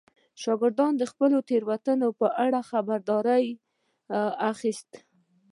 شاګردان 0.41 0.93
د 0.97 1.03
خپلو 1.11 1.37
تېروتنو 1.49 2.09
په 2.19 2.27
اړه 2.45 2.59
خبرداری 2.69 3.47
اخیستل. 4.51 4.99